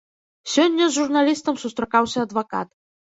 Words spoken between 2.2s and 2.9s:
адвакат.